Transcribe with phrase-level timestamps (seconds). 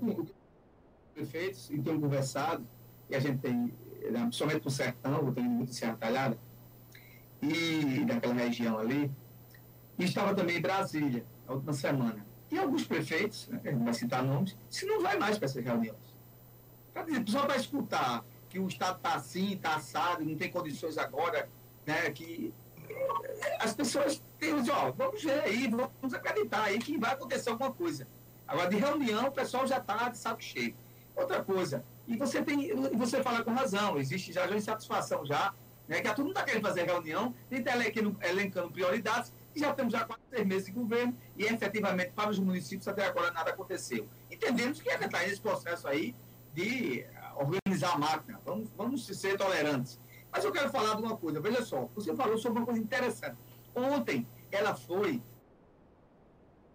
[0.00, 0.26] eu,
[1.14, 2.66] prefeitos e tenho conversado,
[3.08, 3.74] e a gente tem,
[4.10, 6.38] né, principalmente o sertão, eu tenho Serra Talhada,
[7.40, 9.10] e daquela região ali,
[9.98, 12.24] e estava também em Brasília, a última semana.
[12.50, 16.16] E alguns prefeitos, né, não vai citar nomes, se não vai mais para essas reuniões.
[16.92, 20.98] Para dizer, pessoal vai escutar que o Estado está assim, está assado, não tem condições
[20.98, 21.48] agora,
[21.86, 22.52] né, que
[23.60, 28.06] as pessoas têm, ó, vamos ver aí, vamos acreditar aí que vai acontecer alguma coisa.
[28.46, 30.74] Agora, de reunião, o pessoal já está de saco cheio.
[31.14, 35.54] Outra coisa, e você tem, você fala com razão, existe já, já insatisfação já,
[35.86, 40.04] né, que a turma está querendo fazer reunião, está elencando prioridades, e já temos já
[40.04, 44.08] quase seis meses de governo, e efetivamente para os municípios até agora nada aconteceu.
[44.30, 46.14] Entendemos que ainda está nesse processo aí
[46.54, 47.04] de
[47.36, 50.00] organizar a máquina, vamos, vamos ser tolerantes.
[50.30, 53.36] Mas eu quero falar de uma coisa, veja só, você falou sobre uma coisa interessante.
[53.74, 55.22] Ontem ela foi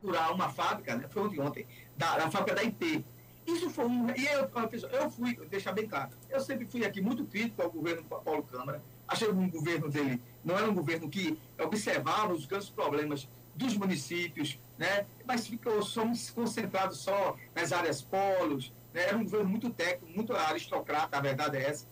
[0.02, 3.06] curar uma fábrica, né, foi ontem, ontem, da, da fábrica da IP,
[3.48, 4.10] isso foi um.
[4.10, 4.50] E eu,
[4.92, 8.84] eu fui, deixar bem claro, eu sempre fui aqui muito crítico ao governo Paulo Câmara.
[9.08, 14.60] Achei um governo dele não era um governo que observava os grandes problemas dos municípios,
[14.78, 15.06] né?
[15.26, 18.74] mas ficou somos concentrados só nas áreas polos.
[18.94, 19.04] Né?
[19.04, 21.88] Era um governo muito técnico, muito aristocrata, a verdade é essa.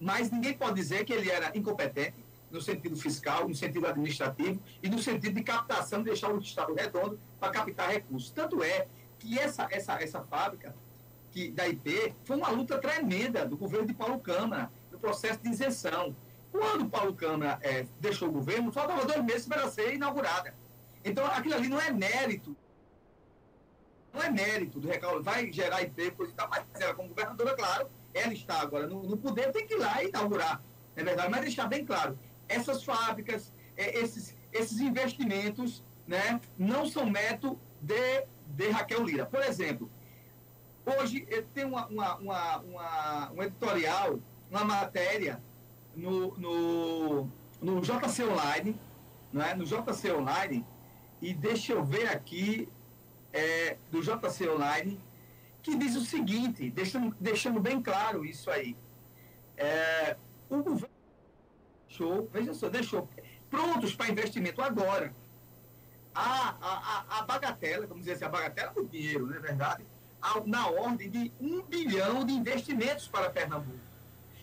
[0.00, 4.88] Mas ninguém pode dizer que ele era incompetente no sentido fiscal, no sentido administrativo e
[4.88, 8.30] no sentido de captação, de deixar o Estado redondo para captar recursos.
[8.30, 10.74] Tanto é que essa, essa, essa fábrica
[11.30, 15.50] que, da IP foi uma luta tremenda do governo de Paulo Câmara, no processo de
[15.50, 16.16] isenção.
[16.50, 20.54] Quando Paulo Câmara é, deixou o governo, faltava dois meses para ser inaugurada.
[21.04, 22.56] Então, aquilo ali não é mérito.
[24.12, 27.88] Não é mérito do recalque, vai gerar emprego, e tal, mas ela, como governadora, claro,
[28.12, 30.60] ela está agora no, no poder, tem que ir lá e inaugurar.
[30.96, 32.18] É verdade, mas deixar bem claro:
[32.54, 39.26] essas fábricas, é, esses, esses investimentos, né, não são mérito de, de Raquel Lira.
[39.26, 39.90] Por exemplo,
[40.84, 44.18] Hoje tem uma, uma, uma, uma, um editorial,
[44.50, 45.42] uma matéria
[45.94, 48.80] no, no, no JC Online,
[49.32, 49.54] não é?
[49.54, 50.66] no JC Online,
[51.20, 52.68] e deixa eu ver aqui,
[53.32, 54.98] é, do JC Online,
[55.62, 58.76] que diz o seguinte, deixando, deixando bem claro isso aí.
[59.56, 60.16] É,
[60.48, 60.88] o governo
[62.00, 63.08] deixou, veja só, deixou
[63.50, 65.14] prontos para investimento agora.
[66.14, 69.84] A, a, a, a bagatela, vamos dizer assim, a bagatela do dinheiro, não é verdade?
[70.44, 73.78] na ordem de um bilhão de investimentos para Pernambuco.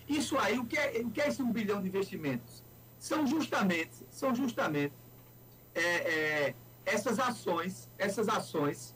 [0.09, 2.63] Isso aí, o que é, o que é esse um bilhão de investimentos?
[2.97, 4.93] São justamente, são justamente
[5.75, 8.95] é, é, essas ações, essas ações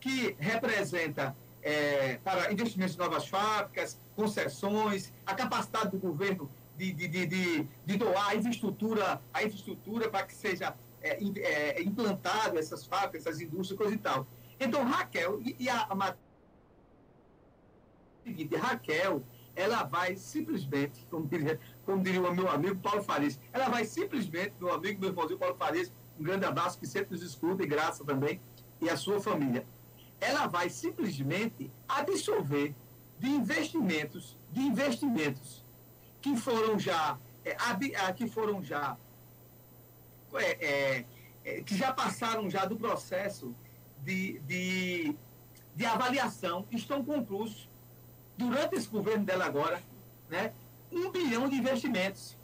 [0.00, 6.50] que representam é, para investimentos em novas fábricas, concessões, a capacidade do governo
[6.90, 12.58] de, de, de, de, doar a infraestrutura, a infraestrutura para que seja é, é, implantado
[12.58, 14.26] essas fábricas, essas indústrias, coisa e tal.
[14.58, 16.16] Então, Raquel, e, e a, a
[18.24, 19.22] seguinte, Raquel,
[19.54, 24.54] ela vai simplesmente, como diria, como diria o meu amigo Paulo Farias, ela vai simplesmente,
[24.58, 28.04] meu amigo, meu irmãozinho Paulo Farias, um grande abraço que sempre nos escuta e graça
[28.04, 28.40] também,
[28.80, 29.66] e a sua família.
[30.20, 32.74] Ela vai simplesmente absorver
[33.18, 35.64] de investimentos, de investimentos
[36.22, 37.54] que foram já, é,
[38.12, 38.96] que foram já,
[40.34, 41.04] é, é,
[41.44, 43.54] é, que já passaram já do processo
[43.98, 45.16] de, de,
[45.74, 47.68] de avaliação estão conclusos
[48.38, 49.82] durante esse governo dela agora,
[50.30, 50.52] né,
[50.90, 52.38] um bilhão de investimentos,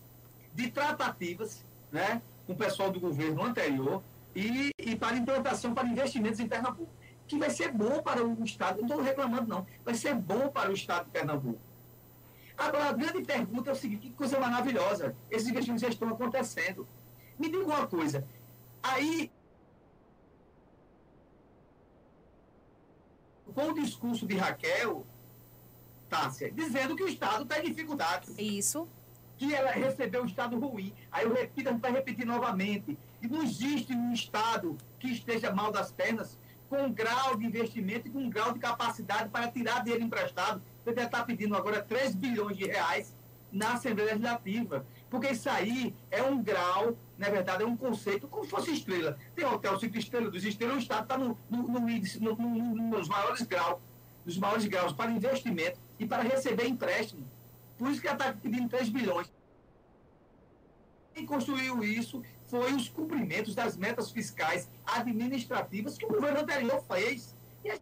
[0.53, 4.03] de tratativas né, com o pessoal do governo anterior
[4.35, 6.93] e, e para implantação para investimentos em Pernambuco,
[7.27, 10.71] que vai ser bom para o Estado, não estou reclamando não, vai ser bom para
[10.71, 11.68] o Estado de Pernambuco.
[12.59, 16.87] Agora, a grande pergunta é o seguinte, que coisa maravilhosa, esses investimentos já estão acontecendo.
[17.39, 18.27] Me diga uma coisa,
[18.83, 19.31] aí
[23.55, 25.07] com o discurso de Raquel,
[26.09, 28.35] Tássia, dizendo que o Estado está em dificuldades.
[28.39, 28.89] Isso.
[29.37, 30.93] Que ela recebeu um Estado ruim.
[31.13, 32.99] Aí eu repito, vai repetir novamente.
[33.21, 38.09] E não existe um Estado que esteja mal das pernas com um grau de investimento
[38.09, 40.63] e com um grau de capacidade para tirar dinheiro emprestado.
[40.89, 43.15] Você deve estar pedindo agora 3 bilhões de reais
[43.53, 44.87] na Assembleia Legislativa.
[45.11, 49.19] Porque isso aí é um grau, na verdade, é um conceito como se fosse estrela.
[49.35, 53.07] Tem hotel cinco estrelas, dos estrelas, o Estado está no, no, no, índice, no, nos
[53.07, 53.79] maiores graus,
[54.25, 57.31] nos maiores graus para investimento e para receber empréstimo.
[57.77, 59.31] Por isso que ela está pedindo 3 bilhões.
[61.13, 67.37] Quem construiu isso foi os cumprimentos das metas fiscais administrativas que o governo anterior fez.
[67.63, 67.79] E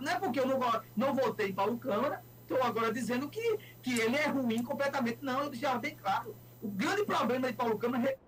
[0.00, 0.58] não é porque eu não,
[0.96, 5.18] não votei para o Câmara, estou agora dizendo que, que ele é ruim completamente.
[5.22, 6.34] Não, eu já bem claro.
[6.62, 8.18] O grande problema de Paulo Câmara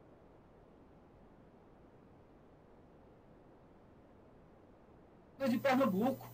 [5.38, 6.30] é de Pernambuco.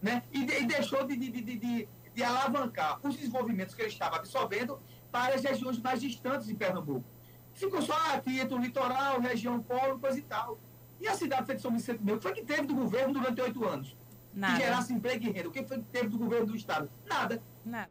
[0.00, 0.22] né?
[0.30, 4.78] e, de, e deixou de, de, de, alavancar os desenvolvimentos que ele estava absorvendo
[5.10, 7.04] para as regiões mais distantes de Pernambuco.
[7.54, 10.58] Ficou só aqui entre o litoral, região polo, coisa e tal.
[11.02, 13.12] E a cidade feita de São Vicente meu, o que foi que teve do governo
[13.12, 13.96] durante oito anos?
[14.32, 14.54] Nada.
[14.54, 15.48] Que gerasse emprego e renda.
[15.48, 16.88] O que foi que teve do governo do Estado?
[17.04, 17.42] Nada.
[17.64, 17.90] Nada.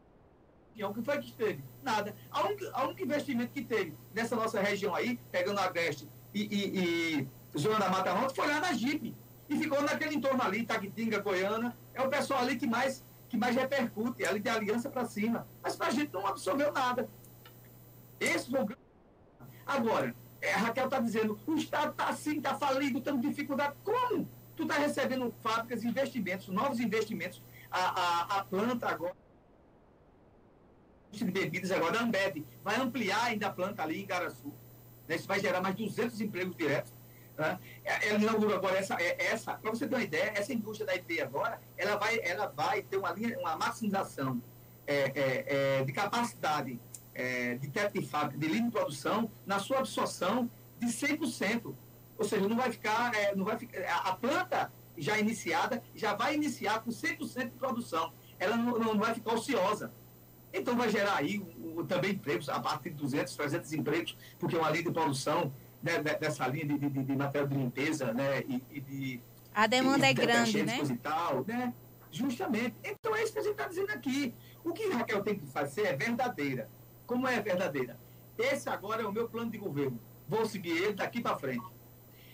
[0.74, 1.62] E o que foi que teve?
[1.82, 2.16] Nada.
[2.30, 6.40] A única, a única investimento que teve nessa nossa região aí, pegando a Agreste e,
[6.40, 7.18] e,
[7.52, 9.14] e Zona da Mata Norte, foi lá na Jeep.
[9.46, 11.76] E ficou naquele entorno ali, Taquitinga, Goiânia.
[11.92, 15.46] É o pessoal ali que mais, que mais repercute, ali de aliança para cima.
[15.62, 17.06] Mas para a gente não absorveu nada.
[18.18, 18.82] Esse foi o grande.
[19.66, 23.74] Agora, é, Raquel está dizendo, o Estado está assim, está falido, tendo dificuldade.
[23.84, 24.28] Como?
[24.56, 27.40] Tu está recebendo fábricas, investimentos, novos investimentos.
[27.70, 29.14] A, a, a planta agora
[31.12, 34.52] de bebidas agora, a Ambev vai ampliar ainda a planta ali em Garaçu.
[35.06, 35.16] Né?
[35.16, 36.92] Isso vai gerar mais 200 empregos diretos.
[37.36, 37.58] Né?
[37.84, 41.20] Ela inaugurou agora essa, é, essa para você ter uma ideia, essa indústria da IP
[41.20, 44.42] agora, ela vai, ela vai ter uma linha, uma maximização
[44.86, 46.80] é, é, é, de capacidade
[47.14, 51.74] é, de teto de fábrica, de linha de produção, na sua absorção de 100%.
[52.18, 56.34] Ou seja, não vai ficar, é, não vai ficar a planta já iniciada já vai
[56.34, 58.12] iniciar com 100% de produção.
[58.38, 59.92] Ela não, não vai ficar ociosa.
[60.52, 64.58] Então vai gerar aí o, também empregos, a partir de 200, 300 empregos, porque é
[64.58, 68.62] uma linha de produção né, dessa linha de, de, de, material de limpeza né, e,
[68.70, 69.20] e de...
[69.54, 70.78] A demanda é grande, né?
[70.82, 71.72] E tal, né?
[72.10, 72.74] Justamente.
[72.84, 74.34] Então é isso que a gente está dizendo aqui.
[74.62, 76.68] O que Raquel tem que fazer é verdadeira.
[77.12, 78.00] Como é verdadeira?
[78.38, 80.00] Esse agora é o meu plano de governo.
[80.26, 81.66] Vou seguir ele daqui para frente.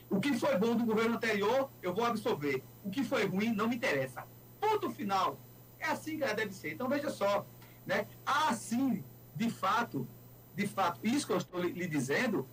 [0.09, 2.63] O que foi bom do governo anterior, eu vou absorver.
[2.85, 4.25] O que foi ruim, não me interessa.
[4.61, 5.37] Ponto final.
[5.81, 6.75] É assim que ela deve ser.
[6.75, 7.45] Então, veja só.
[7.85, 8.07] Né?
[8.25, 9.03] Há, sim,
[9.35, 10.07] de fato,
[10.55, 12.47] de fato, isso que eu estou lhe, dizendo,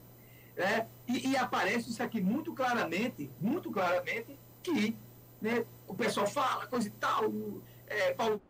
[0.57, 0.87] né?
[1.07, 4.97] e, e, aparece isso aqui muito claramente, muito claramente, que
[5.39, 7.31] né, o pessoal fala coisa e tal,
[7.85, 8.41] é, Paulo,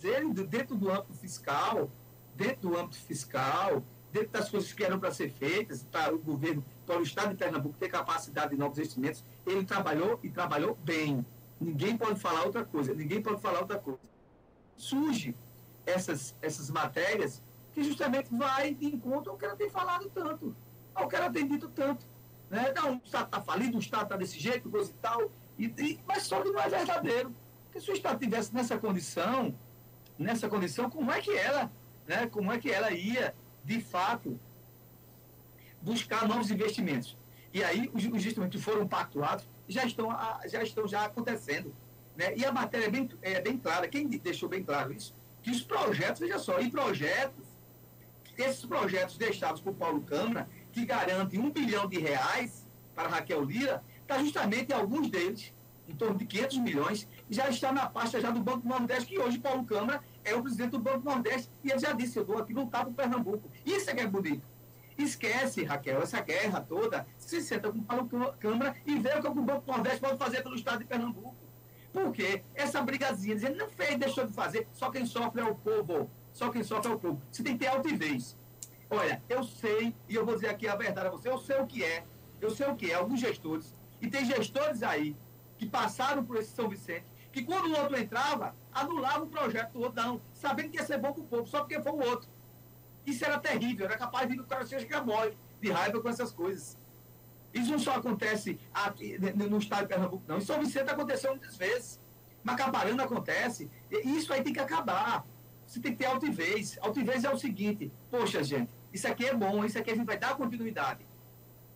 [0.00, 1.90] dentro do âmbito fiscal,
[2.38, 3.82] dentro do âmbito fiscal,
[4.12, 7.34] dentro das coisas que eram para ser feitas, para o governo, para o Estado de
[7.34, 11.26] Pernambuco ter capacidade de novos investimentos, ele trabalhou e trabalhou bem.
[11.60, 13.98] Ninguém pode falar outra coisa, ninguém pode falar outra coisa.
[14.76, 15.34] Surge
[15.84, 17.42] essas, essas matérias
[17.72, 20.54] que justamente vai de encontro ao que ela tem falado tanto,
[20.94, 22.06] ao que ela tem dito tanto.
[22.48, 22.72] Né?
[22.74, 26.00] Não, o Estado está falido, o Estado está desse jeito, coisa e tal, e, e,
[26.06, 27.34] mas só que não é verdadeiro.
[27.64, 29.54] Porque se o Estado tivesse nessa condição,
[30.16, 31.70] nessa condição, como é que ela,
[32.08, 34.40] né, como é que ela ia, de fato,
[35.80, 37.16] buscar novos investimentos?
[37.54, 40.08] E aí os, os investimentos foram pactuados já estão,
[40.46, 41.74] já estão já acontecendo.
[42.16, 42.34] Né?
[42.36, 45.14] E a matéria é bem, é bem clara, quem deixou bem claro isso?
[45.42, 47.46] que os projetos, veja só, em projetos,
[48.36, 53.82] esses projetos deixados por Paulo Câmara, que garantem um bilhão de reais para Raquel Lira,
[54.02, 55.54] está justamente alguns deles,
[55.88, 59.18] em torno de 500 milhões, já está na pasta já do Banco do Nordeste, que
[59.18, 62.38] hoje Paulo Câmara é o presidente do Banco Nordeste, e ele já disse, eu dou
[62.38, 63.50] aqui, está para Pernambuco.
[63.64, 64.46] Isso é que é bonito.
[64.96, 68.08] Esquece, Raquel, essa guerra toda, se senta com o Paulo
[68.38, 71.36] Câmara e vê o que o Banco Nordeste pode fazer pelo Estado de Pernambuco.
[71.92, 76.10] Porque essa brigazinha, dizendo, não fez, deixou de fazer, só quem sofre é o povo.
[76.32, 77.22] Só quem sofre é o povo.
[77.30, 78.36] Você tem que ter altivez.
[78.90, 81.66] Olha, eu sei, e eu vou dizer aqui a verdade a você, eu sei o
[81.66, 82.04] que é,
[82.40, 85.14] eu sei o que é, alguns gestores, e tem gestores aí
[85.58, 87.04] que passaram por esse São Vicente,
[87.38, 90.98] que quando o outro entrava, anulava o projeto do outro, não, sabendo que ia ser
[90.98, 92.28] bom para o povo, só porque foi o outro.
[93.06, 96.76] Isso era terrível, era capaz de o cara seja mole de raiva com essas coisas.
[97.54, 100.38] Isso não só acontece aqui no estado de Pernambuco, não.
[100.38, 102.00] Em São Vicente aconteceu muitas vezes.
[102.42, 103.70] Macaparana acontece.
[103.90, 105.24] E isso aí tem que acabar.
[105.66, 106.78] Você tem que ter altivez.
[106.80, 110.18] Altivez é o seguinte, poxa, gente, isso aqui é bom, isso aqui a gente vai
[110.18, 111.06] dar continuidade.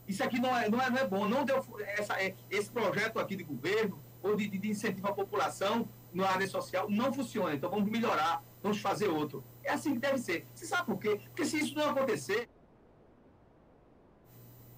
[0.06, 1.26] Isso aqui não é, não é, não é bom.
[1.28, 1.64] Não deu
[1.96, 6.46] essa, é, esse projeto aqui de governo ou de, de incentivo à população na área
[6.46, 7.54] social não funciona.
[7.54, 9.42] Então vamos melhorar, vamos fazer outro.
[9.64, 10.46] É assim que deve ser.
[10.54, 11.20] Você sabe por quê?
[11.26, 12.48] Porque se isso não acontecer,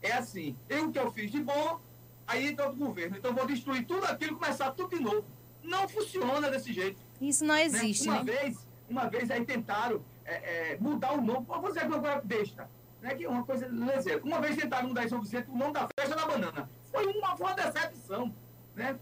[0.03, 1.81] é assim, eu que eu fiz de bom,
[2.27, 3.17] aí entra o governo.
[3.17, 5.27] Então vou destruir tudo aquilo e começar tudo de novo.
[5.63, 7.03] Não funciona desse jeito.
[7.21, 7.65] Isso não né?
[7.65, 8.13] existe, né?
[8.13, 8.33] Uma né?
[8.33, 12.71] vez, uma vez aí tentaram é, é, mudar o nome, vou fazer uma coisa besta,
[13.01, 13.15] né?
[13.15, 14.23] Que é uma coisa lezeira.
[14.23, 16.71] Uma vez tentaram mudar em São Vicente o nome da festa da banana.
[16.91, 18.35] Foi uma, foi uma decepção,
[18.75, 18.99] né?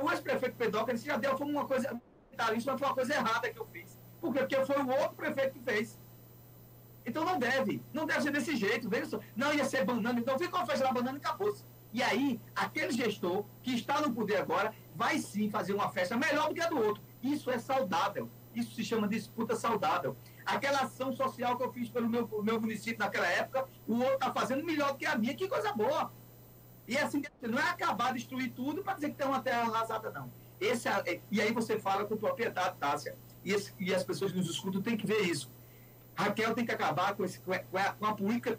[0.00, 2.00] O ex-prefeito Pedoca disse, já deu, foi uma coisa,
[2.36, 3.98] mas foi uma coisa errada que eu fiz.
[4.20, 4.40] Por quê?
[4.40, 5.98] Porque foi o outro prefeito que fez.
[7.06, 8.88] Então não deve, não deve ser desse jeito.
[8.88, 9.20] Veja só.
[9.36, 11.64] Não ia ser banana, então fica uma festa da banana e acabou-se.
[11.92, 16.48] E aí, aquele gestor que está no poder agora vai sim fazer uma festa melhor
[16.48, 17.02] do que a do outro.
[17.22, 18.28] Isso é saudável.
[18.54, 20.16] Isso se chama disputa saudável.
[20.44, 24.32] Aquela ação social que eu fiz pelo meu, meu município naquela época, o outro está
[24.32, 25.34] fazendo melhor do que a minha.
[25.34, 26.12] Que coisa boa.
[26.86, 30.30] E assim, não é acabar, destruir tudo para dizer que tem uma terra arrasada, não.
[30.60, 33.16] Esse, é, e aí você fala com propriedade, Tássia.
[33.44, 35.50] E, esse, e as pessoas que nos escutam têm que ver isso.
[36.14, 38.56] Raquel tem que acabar com, esse, com, a, com a política.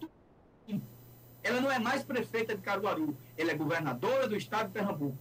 [1.44, 5.18] Ela não é mais prefeita de Caruaru, ela é governadora do estado de Pernambuco.